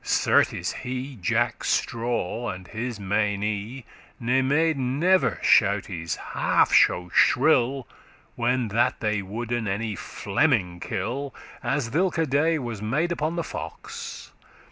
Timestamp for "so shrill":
6.73-7.87